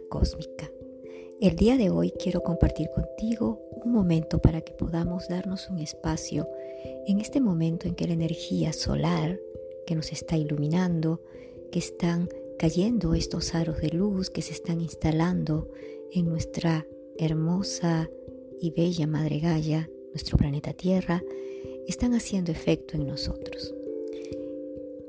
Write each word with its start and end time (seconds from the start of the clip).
Cósmica. 0.00 0.70
El 1.40 1.56
día 1.56 1.76
de 1.76 1.90
hoy 1.90 2.12
quiero 2.12 2.42
compartir 2.42 2.88
contigo 2.94 3.60
un 3.84 3.92
momento 3.92 4.40
para 4.40 4.60
que 4.60 4.72
podamos 4.72 5.28
darnos 5.28 5.68
un 5.70 5.78
espacio 5.78 6.48
en 7.06 7.20
este 7.20 7.40
momento 7.40 7.88
en 7.88 7.94
que 7.94 8.06
la 8.06 8.12
energía 8.12 8.72
solar 8.72 9.40
que 9.86 9.94
nos 9.94 10.12
está 10.12 10.36
iluminando, 10.36 11.20
que 11.70 11.80
están 11.80 12.28
cayendo 12.58 13.14
estos 13.14 13.54
aros 13.54 13.80
de 13.80 13.88
luz 13.88 14.30
que 14.30 14.42
se 14.42 14.52
están 14.52 14.80
instalando 14.80 15.68
en 16.12 16.26
nuestra 16.26 16.86
hermosa 17.18 18.08
y 18.60 18.70
bella 18.70 19.06
Madre 19.06 19.40
Gaia, 19.40 19.90
nuestro 20.10 20.38
planeta 20.38 20.72
Tierra, 20.72 21.22
están 21.88 22.14
haciendo 22.14 22.52
efecto 22.52 22.96
en 22.96 23.06
nosotros. 23.06 23.74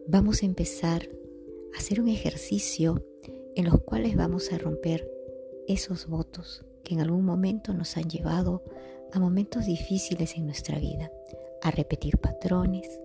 Vamos 0.07 0.41
a 0.41 0.45
empezar 0.45 1.09
a 1.73 1.77
hacer 1.77 2.01
un 2.01 2.07
ejercicio 2.07 3.05
en 3.55 3.65
los 3.65 3.81
cuales 3.81 4.15
vamos 4.15 4.51
a 4.51 4.57
romper 4.57 5.09
esos 5.67 6.07
votos 6.07 6.63
que 6.83 6.93
en 6.93 7.01
algún 7.01 7.25
momento 7.25 7.73
nos 7.73 7.97
han 7.97 8.09
llevado 8.09 8.63
a 9.11 9.19
momentos 9.19 9.65
difíciles 9.65 10.35
en 10.35 10.45
nuestra 10.45 10.79
vida, 10.79 11.11
a 11.61 11.71
repetir 11.71 12.17
patrones, 12.17 12.99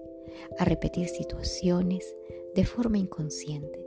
a 0.59 0.65
repetir 0.65 1.09
situaciones 1.09 2.17
de 2.55 2.65
forma 2.65 2.99
inconsciente. 2.99 3.87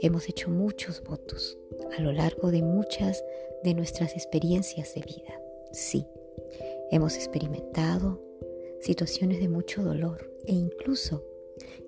Hemos 0.00 0.28
hecho 0.28 0.50
muchos 0.50 1.02
votos 1.02 1.58
a 1.96 2.02
lo 2.02 2.12
largo 2.12 2.50
de 2.50 2.62
muchas 2.62 3.24
de 3.62 3.74
nuestras 3.74 4.12
experiencias 4.12 4.94
de 4.94 5.02
vida. 5.02 5.40
Sí, 5.72 6.06
hemos 6.90 7.16
experimentado 7.16 8.22
situaciones 8.80 9.40
de 9.40 9.48
mucho 9.48 9.82
dolor 9.82 10.30
e 10.44 10.52
incluso 10.52 11.24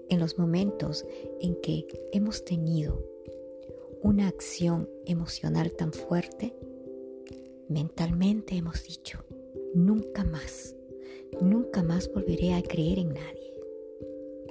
en 0.09 0.21
los 0.21 0.39
momentos 0.39 1.05
en 1.41 1.61
que 1.61 1.87
hemos 2.13 2.45
tenido 2.45 3.05
una 4.03 4.29
acción 4.29 4.89
emocional 5.07 5.73
tan 5.73 5.93
fuerte, 5.93 6.55
mentalmente 7.69 8.57
hemos 8.57 8.85
dicho, 8.85 9.25
nunca 9.75 10.25
más, 10.25 10.77
nunca 11.41 11.83
más 11.83 12.13
volveré 12.13 12.55
a 12.55 12.63
creer 12.63 13.01
en 13.01 13.15
nadie. 13.15 13.53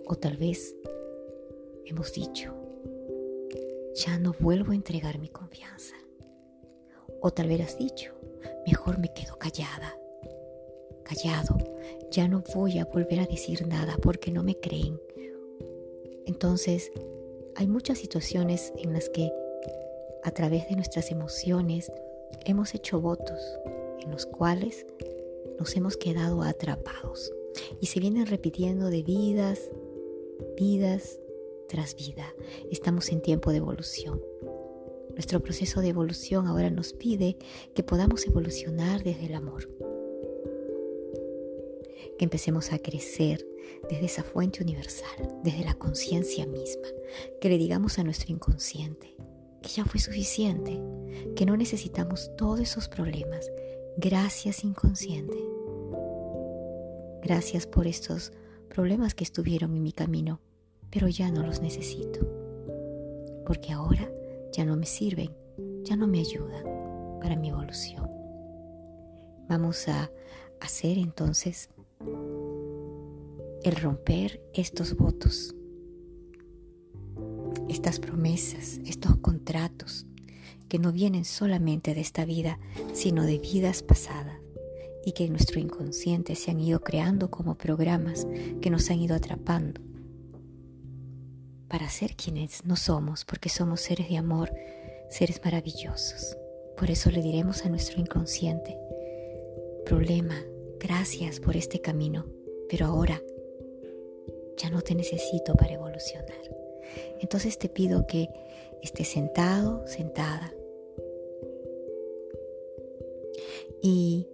O 0.06 0.16
tal 0.16 0.38
vez 0.38 0.76
hemos 1.86 2.14
dicho, 2.14 2.54
ya 3.96 4.20
no 4.20 4.36
vuelvo 4.40 4.72
a 4.72 4.76
entregar 4.76 5.20
mi 5.20 5.30
confianza. 5.30 5.96
O 7.22 7.32
tal 7.32 7.48
vez 7.48 7.62
has 7.62 7.78
dicho, 7.78 8.14
mejor 8.66 9.00
me 9.00 9.14
quedo 9.14 9.38
callada, 9.40 9.98
callado, 11.04 11.58
ya 12.12 12.28
no 12.28 12.44
voy 12.54 12.80
a 12.80 12.86
volver 12.86 13.22
a 13.22 13.26
decir 13.26 13.66
nada 13.66 13.98
porque 14.02 14.32
no 14.32 14.44
me 14.44 14.56
creen. 14.60 15.00
Entonces, 16.26 16.92
hay 17.58 17.68
muchas 17.68 17.98
situaciones 17.98 18.72
en 18.78 18.94
las 18.94 19.10
que 19.10 19.34
a 20.24 20.30
través 20.30 20.70
de 20.70 20.76
nuestras 20.76 21.10
emociones 21.10 21.92
hemos 22.46 22.76
hecho 22.76 23.02
votos 23.02 23.40
en 24.00 24.12
los 24.12 24.28
cuales 24.28 24.86
nos 25.60 25.76
hemos 25.76 25.98
quedado 25.98 26.44
atrapados 26.44 27.34
y 27.82 27.88
se 27.88 28.00
vienen 28.00 28.28
repitiendo 28.28 28.92
de 28.92 29.02
vidas, 29.02 29.72
vidas 30.56 31.20
tras 31.68 31.96
vida. 31.96 32.32
Estamos 32.70 33.10
en 33.12 33.22
tiempo 33.22 33.50
de 33.50 33.58
evolución. 33.58 34.22
Nuestro 35.14 35.40
proceso 35.42 35.82
de 35.82 35.90
evolución 35.90 36.46
ahora 36.46 36.70
nos 36.70 36.94
pide 36.94 37.38
que 37.74 37.82
podamos 37.82 38.28
evolucionar 38.28 39.04
desde 39.04 39.26
el 39.26 39.34
amor. 39.34 39.68
Que 42.18 42.26
empecemos 42.26 42.72
a 42.72 42.80
crecer 42.80 43.46
desde 43.90 44.06
esa 44.06 44.24
fuente 44.24 44.64
universal, 44.64 45.40
desde 45.44 45.64
la 45.64 45.76
conciencia 45.76 46.46
misma, 46.46 46.88
que 47.40 47.50
le 47.50 47.58
digamos 47.58 48.00
a 48.00 48.04
nuestro 48.04 48.32
inconsciente 48.32 49.18
que 49.62 49.70
ya 49.70 49.86
fue 49.86 50.00
suficiente, 50.00 50.80
que 51.36 51.46
no 51.46 51.58
necesitamos 51.58 52.32
todos 52.38 52.60
esos 52.60 52.88
problemas. 52.88 53.52
Gracias 53.98 54.64
inconsciente. 54.64 55.38
Gracias 57.22 57.66
por 57.66 57.88
estos 57.88 58.32
problemas 58.70 59.16
que 59.16 59.24
estuvieron 59.24 59.76
en 59.76 59.84
mi 59.84 59.92
camino, 59.92 60.40
pero 60.92 61.08
ya 61.08 61.32
no 61.32 61.46
los 61.46 61.62
necesito, 61.62 62.20
porque 63.46 63.74
ahora 63.74 64.10
ya 64.54 64.64
no 64.66 64.78
me 64.78 64.86
sirven, 64.86 65.36
ya 65.84 65.96
no 65.96 66.08
me 66.08 66.20
ayudan 66.20 66.64
para 67.20 67.36
mi 67.36 67.50
evolución. 67.50 68.10
Vamos 69.50 69.88
a 69.88 70.12
hacer 70.62 70.98
entonces 70.98 71.70
el 72.00 73.76
romper 73.76 74.42
estos 74.54 74.96
votos, 74.96 75.56
estas 77.70 78.00
promesas, 78.00 78.80
estos 78.86 79.18
contratos 79.18 80.06
que 80.70 80.80
no 80.80 80.92
vienen 80.92 81.26
solamente 81.26 81.94
de 81.94 82.02
esta 82.02 82.26
vida, 82.26 82.60
sino 82.94 83.24
de 83.24 83.40
vidas 83.40 83.84
pasadas 83.84 84.38
y 85.06 85.14
que 85.14 85.26
en 85.26 85.32
nuestro 85.32 85.60
inconsciente 85.60 86.36
se 86.36 86.52
han 86.52 86.60
ido 86.60 86.82
creando 86.82 87.32
como 87.32 87.58
programas 87.58 88.28
que 88.62 88.70
nos 88.70 88.90
han 88.90 89.00
ido 89.00 89.16
atrapando 89.16 89.82
para 91.68 91.90
ser 91.90 92.16
quienes 92.16 92.66
no 92.66 92.76
somos, 92.76 93.26
porque 93.26 93.50
somos 93.50 93.82
seres 93.82 94.10
de 94.10 94.18
amor, 94.18 94.52
seres 95.10 95.42
maravillosos. 95.44 96.38
Por 96.78 96.90
eso 96.92 97.12
le 97.12 97.22
diremos 97.22 97.66
a 97.66 97.70
nuestro 97.70 98.00
inconsciente, 98.00 98.78
problema, 99.86 100.36
gracias 100.80 101.40
por 101.40 101.56
este 101.56 101.82
camino, 101.82 102.26
pero 102.70 102.86
ahora 102.86 103.22
ya 104.58 104.70
no 104.70 104.82
te 104.82 104.96
necesito 104.96 105.56
para 105.56 105.74
evolucionar. 105.74 106.28
Entonces 107.20 107.58
te 107.58 107.70
pido 107.70 108.08
que 108.08 108.28
estés 108.82 109.08
sentado, 109.08 109.86
sentada. 109.88 110.54
Y 113.82 114.28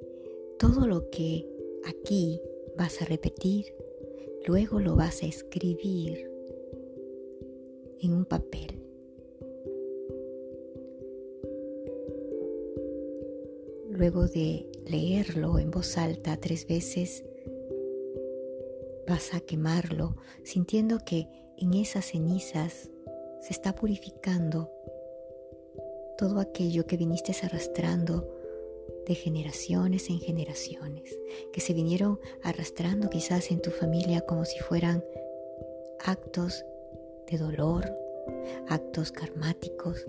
todo 0.57 0.87
lo 0.87 1.09
que 1.09 1.47
aquí 1.85 2.41
vas 2.77 3.01
a 3.01 3.05
repetir, 3.05 3.75
luego 4.45 4.79
lo 4.79 4.95
vas 4.95 5.23
a 5.23 5.25
escribir 5.25 6.31
en 7.99 8.13
un 8.13 8.25
papel. 8.25 8.82
Luego 14.03 14.27
de 14.27 14.69
leerlo 14.85 15.59
en 15.59 15.71
voz 15.71 15.97
alta 15.97 16.35
tres 16.35 16.67
veces, 16.67 17.23
vas 19.07 19.33
a 19.33 19.39
quemarlo 19.39 20.17
sintiendo 20.43 20.99
que 21.05 21.29
en 21.57 21.73
esas 21.73 22.07
cenizas 22.07 22.89
se 23.39 23.53
está 23.53 23.75
purificando 23.75 24.69
todo 26.17 26.41
aquello 26.41 26.85
que 26.85 26.97
viniste 26.97 27.33
arrastrando 27.45 28.29
de 29.07 29.15
generaciones 29.15 30.09
en 30.09 30.19
generaciones, 30.19 31.17
que 31.53 31.61
se 31.61 31.71
vinieron 31.71 32.19
arrastrando 32.43 33.09
quizás 33.09 33.51
en 33.51 33.61
tu 33.61 33.71
familia 33.71 34.19
como 34.19 34.43
si 34.43 34.59
fueran 34.59 35.01
actos 36.03 36.65
de 37.31 37.37
dolor, 37.37 37.89
actos 38.67 39.13
karmáticos, 39.13 40.05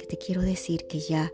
que 0.00 0.06
te 0.06 0.18
quiero 0.18 0.42
decir 0.42 0.88
que 0.88 0.98
ya 0.98 1.32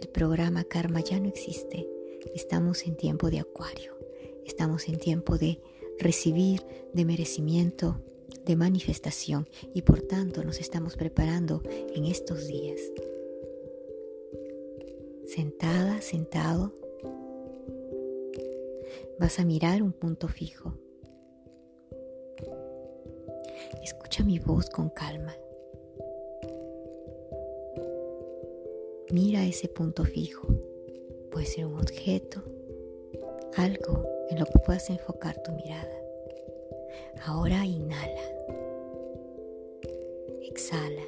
el 0.00 0.08
programa 0.08 0.64
karma 0.64 1.00
ya 1.00 1.18
no 1.18 1.28
existe. 1.28 1.88
Estamos 2.34 2.86
en 2.86 2.96
tiempo 2.96 3.30
de 3.30 3.40
acuario, 3.40 3.96
estamos 4.44 4.88
en 4.88 4.98
tiempo 4.98 5.38
de 5.38 5.60
recibir, 5.98 6.62
de 6.92 7.04
merecimiento, 7.04 8.00
de 8.44 8.56
manifestación 8.56 9.48
y 9.74 9.82
por 9.82 10.02
tanto 10.02 10.44
nos 10.44 10.60
estamos 10.60 10.96
preparando 10.96 11.62
en 11.94 12.04
estos 12.04 12.46
días. 12.46 12.80
Sentada, 15.26 16.00
sentado, 16.00 16.72
vas 19.18 19.38
a 19.40 19.44
mirar 19.44 19.82
un 19.82 19.92
punto 19.92 20.28
fijo. 20.28 20.74
Escucha 23.82 24.22
mi 24.22 24.38
voz 24.38 24.68
con 24.70 24.90
calma. 24.90 25.34
Mira 29.12 29.44
ese 29.46 29.68
punto 29.68 30.04
fijo. 30.04 30.48
Puede 31.30 31.46
ser 31.46 31.66
un 31.66 31.78
objeto, 31.78 32.42
algo 33.56 34.04
en 34.30 34.40
lo 34.40 34.46
que 34.46 34.58
puedas 34.58 34.90
enfocar 34.90 35.40
tu 35.44 35.52
mirada. 35.52 35.96
Ahora 37.24 37.64
inhala, 37.64 38.20
exhala 40.42 41.02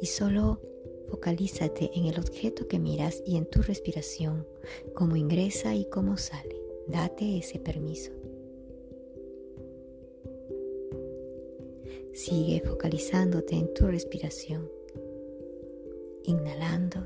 y 0.00 0.06
solo 0.06 0.60
focalízate 1.08 1.90
en 1.94 2.06
el 2.06 2.18
objeto 2.18 2.68
que 2.68 2.78
miras 2.78 3.22
y 3.26 3.36
en 3.36 3.46
tu 3.46 3.62
respiración, 3.62 4.46
cómo 4.94 5.16
ingresa 5.16 5.74
y 5.74 5.86
cómo 5.86 6.16
sale. 6.18 6.56
Date 6.86 7.38
ese 7.38 7.58
permiso. 7.58 8.12
Sigue 12.12 12.60
focalizándote 12.60 13.56
en 13.56 13.72
tu 13.74 13.86
respiración, 13.86 14.70
inhalando 16.24 17.00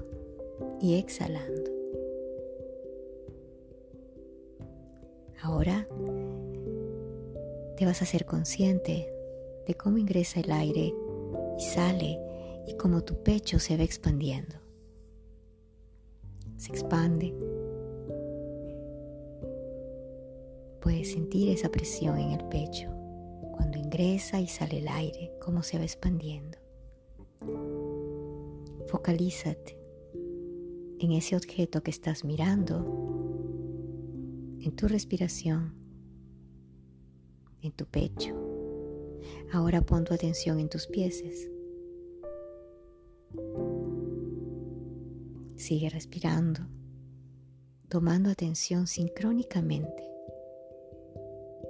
y 0.81 0.99
exhalando. 0.99 1.71
Ahora 5.43 5.87
te 7.77 7.85
vas 7.85 8.01
a 8.03 8.07
ser 8.07 8.25
consciente 8.25 9.13
de 9.67 9.75
cómo 9.75 9.99
ingresa 9.99 10.41
el 10.41 10.51
aire 10.51 10.95
y 11.59 11.63
sale 11.63 12.19
y 12.67 12.75
como 12.77 13.03
tu 13.03 13.23
pecho 13.23 13.59
se 13.59 13.77
va 13.77 13.83
expandiendo. 13.83 14.57
Se 16.57 16.71
expande. 16.71 17.35
Puedes 20.81 21.13
sentir 21.13 21.49
esa 21.49 21.71
presión 21.71 22.19
en 22.19 22.31
el 22.33 22.45
pecho 22.49 22.91
cuando 23.53 23.79
ingresa 23.79 24.41
y 24.41 24.47
sale 24.47 24.79
el 24.79 24.89
aire, 24.89 25.33
cómo 25.41 25.63
se 25.63 25.79
va 25.79 25.85
expandiendo. 25.85 26.64
Focalízate 28.95 29.77
en 31.01 31.11
ese 31.11 31.35
objeto 31.35 31.83
que 31.83 31.91
estás 31.91 32.25
mirando, 32.25 32.77
en 34.61 34.71
tu 34.77 34.87
respiración, 34.87 35.75
en 37.61 37.73
tu 37.73 37.87
pecho. 37.87 38.37
Ahora 39.53 39.83
pon 39.83 40.05
tu 40.05 40.15
atención 40.15 40.61
en 40.61 40.69
tus 40.69 40.87
pies. 40.87 41.25
Sigue 45.57 45.91
respirando, 45.91 46.61
tomando 47.89 48.31
atención 48.31 48.87
sincrónicamente. 48.87 50.09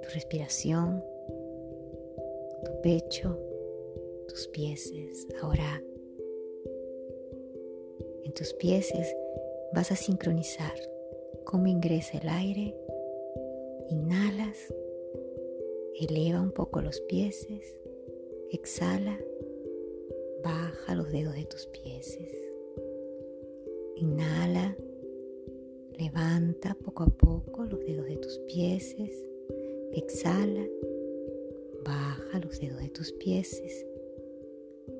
Tu 0.03 0.09
respiración, 0.13 1.03
tu 2.63 2.81
pecho, 2.83 3.39
tus 4.27 4.47
pies. 4.49 4.93
Ahora 5.41 5.81
tus 8.35 8.53
pies 8.53 8.93
vas 9.73 9.91
a 9.93 9.95
sincronizar 9.95 10.73
cómo 11.45 11.67
ingresa 11.67 12.17
el 12.17 12.27
aire. 12.27 12.75
Inhalas, 13.89 14.57
eleva 16.01 16.41
un 16.41 16.51
poco 16.51 16.81
los 16.81 16.99
pies, 17.01 17.47
exhala, 18.51 19.17
baja 20.43 20.95
los 20.95 21.11
dedos 21.13 21.33
de 21.35 21.45
tus 21.45 21.65
pies. 21.67 22.19
Inhala, 23.95 24.75
levanta 25.97 26.75
poco 26.83 27.03
a 27.03 27.07
poco 27.07 27.63
los 27.63 27.79
dedos 27.85 28.05
de 28.05 28.17
tus 28.17 28.37
pies. 28.39 28.97
Exhala, 29.93 30.67
baja 31.85 32.39
los 32.39 32.59
dedos 32.59 32.81
de 32.81 32.89
tus 32.89 33.13
pies. 33.13 33.61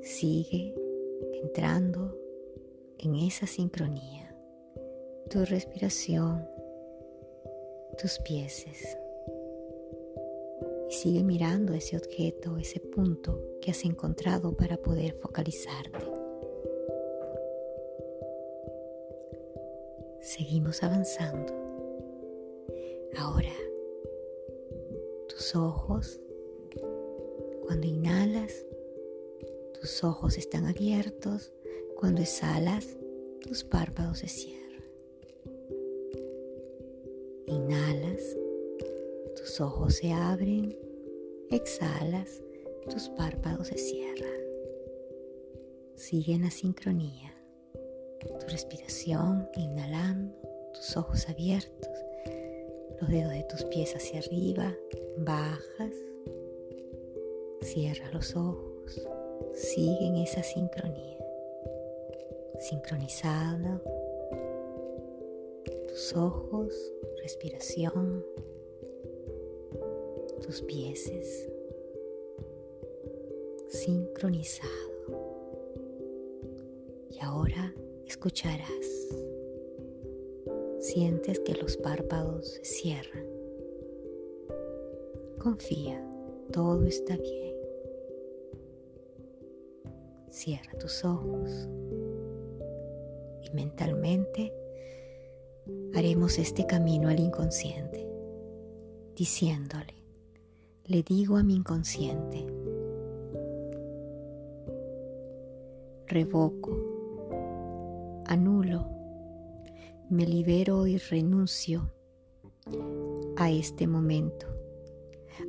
Sigue 0.02 0.74
entrando 1.44 2.25
en 3.00 3.16
esa 3.16 3.48
sincronía. 3.48 4.36
Tu 5.30 5.44
respiración, 5.46 6.48
tus 7.98 8.20
pies. 8.20 8.66
Y 10.90 10.94
sigue 10.94 11.24
mirando 11.24 11.74
ese 11.74 11.98
objeto, 11.98 12.58
ese 12.58 12.80
punto 12.80 13.42
que 13.62 13.72
has 13.72 13.84
encontrado 13.86 14.56
para 14.56 14.78
poder 14.78 15.14
focalizarte. 15.14 16.06
Seguimos 20.22 20.84
avanzando. 20.84 21.54
Ahora, 23.18 23.54
tus 25.30 25.56
ojos, 25.56 26.20
cuando 27.66 27.88
inhalas, 27.88 28.66
tus 29.80 30.04
ojos 30.04 30.38
están 30.38 30.66
abiertos, 30.66 31.55
cuando 32.00 32.22
exhalas, 32.22 32.98
tus 33.42 33.64
párpados 33.64 34.20
se 34.20 34.28
cierran. 34.28 34.84
Inhalas, 37.48 38.22
tus 39.36 39.62
ojos 39.62 39.96
se 39.96 40.12
abren, 40.12 40.78
exhalas, 41.50 42.42
tus 42.90 43.10
párpados 43.10 43.68
se 43.68 43.78
cierran. 43.78 44.42
Sigue 45.96 46.34
en 46.34 46.44
la 46.44 46.52
sincronía. 46.52 47.34
Tu 48.40 48.48
respiración, 48.48 49.48
inhalando, 49.56 50.36
tus 50.74 50.98
ojos 50.98 51.30
abiertos, 51.30 51.90
los 53.00 53.10
dedos 53.10 53.32
de 53.32 53.44
tus 53.50 53.64
pies 53.66 53.96
hacia 53.96 54.20
arriba, 54.20 54.76
bajas, 55.18 55.94
cierras 57.62 58.14
los 58.14 58.36
ojos, 58.36 59.02
sigue 59.54 60.08
en 60.08 60.18
esa 60.18 60.44
sincronía, 60.44 61.25
sincronizado, 62.70 63.80
tus 65.88 66.16
ojos, 66.16 66.94
respiración, 67.22 68.26
tus 70.42 70.64
pies, 70.64 71.12
sincronizado. 73.68 74.72
Y 77.12 77.20
ahora 77.22 77.72
escucharás. 78.08 79.10
Sientes 80.80 81.40
que 81.42 81.54
los 81.54 81.78
párpados 81.78 82.48
se 82.48 82.66
cierran. 82.66 83.28
Confía, 85.38 86.04
todo 86.52 86.84
está 86.86 87.16
bien. 87.16 87.56
Cierra 90.32 90.78
tus 90.80 91.06
ojos 91.06 91.68
y 93.46 93.56
mentalmente 93.56 94.54
haremos 95.94 96.38
este 96.38 96.66
camino 96.66 97.10
al 97.10 97.20
inconsciente, 97.20 98.08
diciéndole, 99.16 100.04
le 100.86 101.04
digo 101.04 101.38
a 101.38 101.44
mi 101.44 101.56
inconsciente, 101.56 102.46
revoco 106.08 108.24
anulo, 108.28 108.90
me 110.10 110.26
libero 110.26 110.88
y 110.88 110.98
renuncio 110.98 111.92
a 113.38 113.52
este 113.52 113.88
momento, 113.88 114.48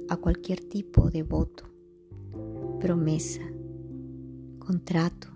a 0.08 0.16
cualquier 0.16 0.60
tipo 0.60 1.10
de 1.10 1.22
voto, 1.22 1.64
promesa, 2.80 3.42
contrato, 4.58 5.28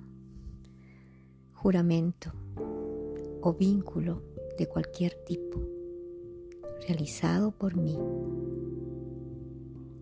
juramento 1.52 2.32
o 3.42 3.54
vínculo 3.54 4.22
de 4.58 4.66
cualquier 4.66 5.14
tipo 5.14 5.60
realizado 6.86 7.52
por 7.52 7.76
mí 7.76 7.96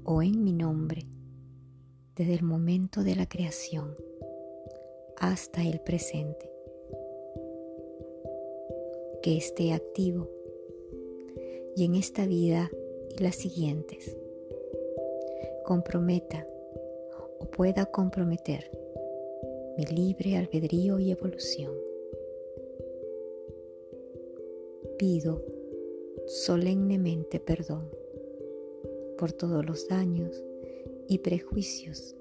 o 0.04 0.22
en 0.22 0.42
mi 0.42 0.52
nombre 0.52 1.06
desde 2.16 2.34
el 2.34 2.42
momento 2.42 3.04
de 3.04 3.14
la 3.14 3.28
creación 3.28 3.94
hasta 5.16 5.62
el 5.62 5.80
presente 5.80 6.50
que 9.22 9.36
esté 9.36 9.72
activo 9.72 10.28
y 11.76 11.84
en 11.84 11.94
esta 11.94 12.26
vida 12.26 12.70
y 13.16 13.22
las 13.22 13.36
siguientes 13.36 14.16
comprometa 15.64 16.46
o 17.40 17.44
pueda 17.50 17.84
comprometer 17.86 18.70
mi 19.76 19.84
libre 19.84 20.38
albedrío 20.38 20.98
y 20.98 21.10
evolución. 21.10 21.87
Pido 24.98 25.44
solemnemente 26.26 27.38
perdón 27.38 27.88
por 29.16 29.30
todos 29.30 29.64
los 29.64 29.86
daños 29.86 30.42
y 31.06 31.18
prejuicios 31.18 32.16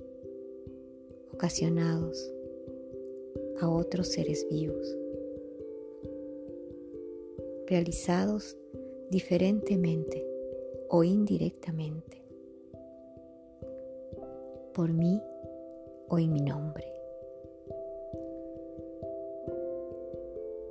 ocasionados 1.34 2.32
a 3.60 3.68
otros 3.68 4.10
seres 4.10 4.48
vivos 4.48 4.96
realizados 7.66 8.56
diferentemente 9.10 10.24
o 10.90 11.04
indirectamente 11.04 12.22
por 14.76 14.94
mí 14.94 15.20
o 16.10 16.20
en 16.20 16.32
mi 16.32 16.42
nombre. 16.42 16.86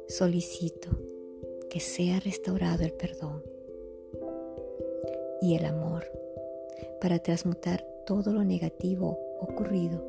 Solicito 0.06 1.15
que 1.76 1.80
sea 1.80 2.21
restaurado 2.21 2.85
el 2.87 2.92
perdón 2.95 3.45
y 5.42 5.56
el 5.56 5.66
amor 5.66 6.11
para 7.02 7.18
transmutar 7.18 7.87
todo 8.06 8.33
lo 8.33 8.45
negativo 8.45 9.18
ocurrido 9.42 10.02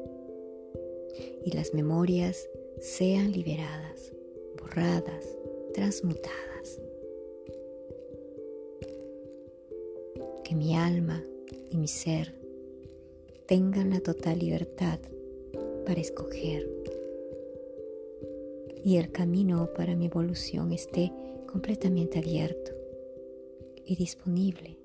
y 1.43 1.51
las 1.51 1.73
memorias 1.73 2.47
sean 2.79 3.33
liberadas, 3.33 4.13
borradas, 4.57 5.25
transmutadas. 5.73 6.79
Que 10.45 10.55
mi 10.55 10.73
alma 10.73 11.21
y 11.69 11.75
mi 11.75 11.89
ser 11.89 12.33
tengan 13.45 13.89
la 13.89 13.99
total 13.99 14.39
libertad 14.39 14.99
para 15.85 15.99
escoger 15.99 16.65
y 18.85 18.95
el 18.95 19.11
camino 19.11 19.67
para 19.75 19.97
mi 19.97 20.05
evolución 20.05 20.71
esté 20.71 21.11
completamente 21.57 22.19
abierto 22.19 22.71
y 23.83 23.95
disponible 23.95 24.77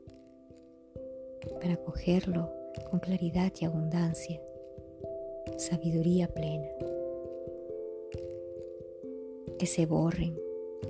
para 1.60 1.76
cogerlo 1.76 2.50
con 2.90 2.98
claridad 2.98 3.52
y 3.60 3.66
abundancia, 3.66 4.40
sabiduría 5.58 6.28
plena. 6.28 6.70
que 9.58 9.66
se 9.66 9.84
borren, 9.84 10.40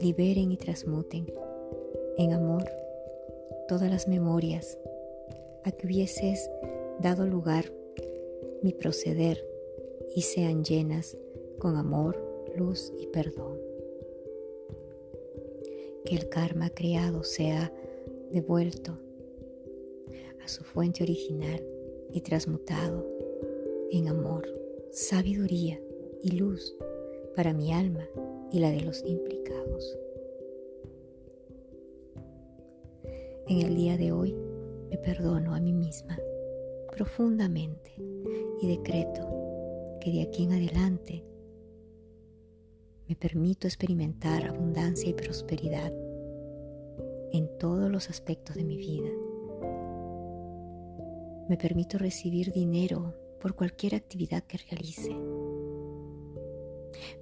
liberen 0.00 0.52
y 0.52 0.56
transmuten 0.56 1.26
en 2.16 2.32
amor 2.32 2.64
todas 3.66 3.90
las 3.90 4.06
memorias 4.06 4.78
a 5.64 5.72
que 5.72 5.88
hubieses 5.88 6.48
dado 7.00 7.26
lugar 7.26 7.64
mi 8.62 8.72
proceder 8.72 9.44
y 10.14 10.22
sean 10.22 10.62
llenas 10.62 11.18
con 11.58 11.76
amor, 11.76 12.16
luz 12.56 12.92
y 13.00 13.08
perdón. 13.08 13.61
Que 16.12 16.18
el 16.18 16.28
karma 16.28 16.68
creado 16.68 17.24
sea 17.24 17.72
devuelto 18.30 18.98
a 20.44 20.46
su 20.46 20.62
fuente 20.62 21.02
original 21.02 21.64
y 22.12 22.20
transmutado 22.20 23.08
en 23.90 24.08
amor, 24.08 24.46
sabiduría 24.90 25.80
y 26.22 26.32
luz 26.32 26.76
para 27.34 27.54
mi 27.54 27.72
alma 27.72 28.06
y 28.50 28.58
la 28.58 28.70
de 28.70 28.82
los 28.82 29.02
implicados. 29.06 29.98
En 33.48 33.62
el 33.62 33.74
día 33.74 33.96
de 33.96 34.12
hoy 34.12 34.36
me 34.90 34.98
perdono 34.98 35.54
a 35.54 35.60
mí 35.60 35.72
misma 35.72 36.18
profundamente 36.94 37.94
y 38.60 38.68
decreto 38.68 39.98
que 39.98 40.12
de 40.12 40.20
aquí 40.20 40.42
en 40.44 40.52
adelante 40.52 41.24
me 43.08 43.16
permito 43.16 43.66
experimentar 43.66 44.44
abundancia 44.44 45.08
y 45.08 45.14
prosperidad 45.14 46.01
en 47.32 47.48
todos 47.58 47.90
los 47.90 48.10
aspectos 48.10 48.56
de 48.56 48.64
mi 48.64 48.76
vida. 48.76 49.10
Me 51.48 51.56
permito 51.56 51.98
recibir 51.98 52.52
dinero 52.52 53.14
por 53.40 53.54
cualquier 53.54 53.94
actividad 53.94 54.44
que 54.44 54.58
realice. 54.58 55.14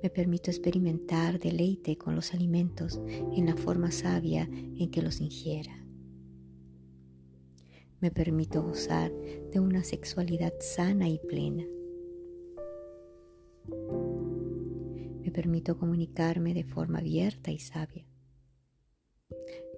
Me 0.02 0.11
permito 0.11 0.50
experimentar 0.50 1.38
deleite 1.38 1.97
con 1.97 2.14
los 2.14 2.35
alimentos 2.35 3.00
en 3.09 3.47
la 3.47 3.57
forma 3.57 3.90
sabia 3.90 4.49
en 4.50 4.90
que 4.90 5.02
los 5.02 5.21
ingiera. 5.21 5.85
Me 8.00 8.11
permito 8.11 8.62
gozar 8.62 9.12
de 9.12 9.61
una 9.61 9.85
sexualidad 9.85 10.55
sana 10.61 11.09
y 11.09 11.19
plena. 11.19 11.64
Me 15.23 15.31
permito 15.31 15.76
comunicarme 15.79 16.55
de 16.55 16.64
forma 16.64 16.99
abierta 16.99 17.50
y 17.50 17.59
sabia. 17.59 18.07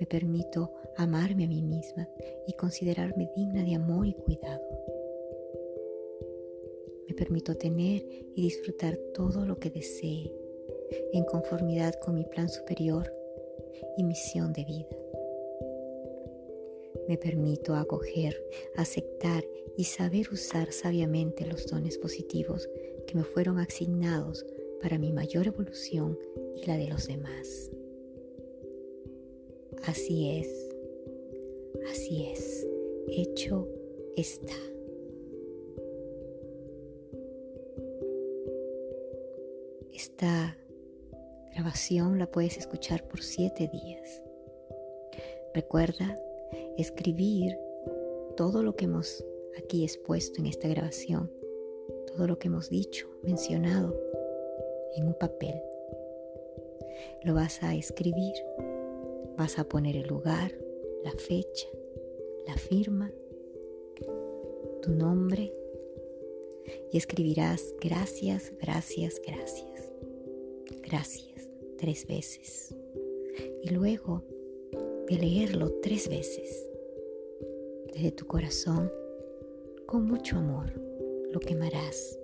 Me 0.03 0.07
permito 0.07 0.73
amarme 0.97 1.45
a 1.45 1.47
mí 1.47 1.63
misma 1.63 2.09
y 2.49 2.55
considerarme 2.55 3.31
digna 3.37 3.63
de 3.63 3.77
amor 3.77 4.09
y 4.09 4.15
cuidado. 4.15 4.61
Me 7.07 7.15
permito 7.15 7.55
tener 7.55 8.03
y 8.35 8.43
disfrutar 8.43 8.97
todo 9.15 9.47
lo 9.47 9.61
que 9.61 9.71
desee 9.71 10.35
en 11.13 11.23
conformidad 11.23 11.95
con 12.01 12.17
mi 12.17 12.25
plan 12.25 12.49
superior 12.49 13.13
y 13.97 14.03
misión 14.03 14.53
de 14.53 14.65
vida. 14.65 14.89
Me 17.07 17.17
permito 17.17 17.77
acoger, 17.77 18.37
aceptar 18.75 19.45
y 19.77 19.85
saber 19.85 20.31
usar 20.33 20.73
sabiamente 20.73 21.47
los 21.47 21.69
dones 21.69 21.97
positivos 21.97 22.69
que 23.07 23.15
me 23.15 23.23
fueron 23.23 23.61
asignados 23.61 24.45
para 24.81 24.99
mi 24.99 25.13
mayor 25.13 25.47
evolución 25.47 26.19
y 26.57 26.67
la 26.67 26.77
de 26.77 26.89
los 26.89 27.07
demás. 27.07 27.71
Así 29.87 30.31
es, 30.39 30.69
así 31.91 32.27
es, 32.33 32.67
hecho 33.09 33.69
está. 34.17 34.55
Esta 39.93 40.57
grabación 41.55 42.19
la 42.19 42.31
puedes 42.31 42.57
escuchar 42.59 43.07
por 43.09 43.23
siete 43.23 43.69
días. 43.73 44.23
Recuerda 45.55 46.17
escribir 46.79 47.59
todo 48.37 48.63
lo 48.63 48.75
que 48.77 48.87
hemos 48.87 49.25
aquí 49.59 49.85
expuesto 49.85 50.41
en 50.41 50.47
esta 50.47 50.69
grabación, 50.69 51.31
todo 52.07 52.27
lo 52.27 52.39
que 52.39 52.49
hemos 52.49 52.71
dicho, 52.71 53.09
mencionado 53.23 53.95
en 54.97 55.07
un 55.07 55.15
papel. 55.15 55.61
Lo 57.23 57.35
vas 57.35 57.63
a 57.63 57.75
escribir, 57.75 58.35
vas 59.37 59.59
a 59.59 59.65
poner 59.65 59.97
el 59.97 60.07
lugar, 60.07 60.53
la 61.05 61.13
fecha, 61.13 61.69
la 62.47 62.57
firma, 62.57 63.11
tu 64.83 64.91
nombre 64.91 65.53
y 66.91 66.97
escribirás 66.97 67.75
gracias, 67.81 68.53
gracias, 68.61 69.21
gracias, 69.27 69.93
gracias 70.83 71.33
tres 71.83 72.07
veces. 72.07 72.77
Y 73.63 73.71
luego 73.71 74.23
de 75.09 75.17
leerlo 75.17 75.73
tres 75.83 76.09
veces, 76.09 76.69
desde 77.93 78.13
tu 78.13 78.27
corazón, 78.27 78.93
con 79.87 80.07
mucho 80.07 80.37
amor, 80.37 80.73
lo 81.33 81.41
quemarás 81.41 82.21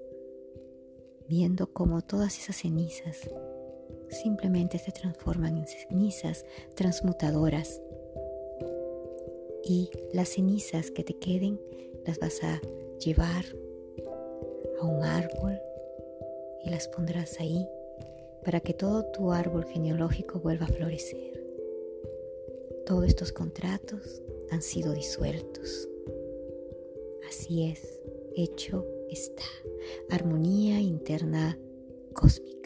viendo 1.28 1.72
cómo 1.72 2.02
todas 2.02 2.38
esas 2.38 2.56
cenizas 2.56 3.28
simplemente 4.10 4.78
se 4.78 4.92
transforman 4.92 5.56
en 5.56 5.66
cenizas 5.66 6.44
transmutadoras. 6.74 7.80
Y 9.64 9.90
las 10.12 10.30
cenizas 10.30 10.90
que 10.90 11.04
te 11.04 11.14
queden 11.14 11.60
las 12.06 12.18
vas 12.18 12.42
a 12.42 12.60
llevar 12.98 13.44
a 14.80 14.86
un 14.86 15.02
árbol 15.04 15.58
y 16.64 16.70
las 16.70 16.88
pondrás 16.88 17.38
ahí 17.40 17.66
para 18.44 18.60
que 18.60 18.72
todo 18.72 19.04
tu 19.12 19.32
árbol 19.32 19.64
genealógico 19.66 20.40
vuelva 20.40 20.66
a 20.66 20.68
florecer. 20.68 21.44
Todos 22.86 23.04
estos 23.04 23.32
contratos 23.32 24.22
han 24.50 24.62
sido 24.62 24.94
disueltos. 24.94 25.88
Así 27.28 27.64
es, 27.64 28.00
hecho 28.34 28.86
está. 29.10 29.44
Armonía 30.08 30.80
interna 30.80 31.58
cósmica. 32.14 32.57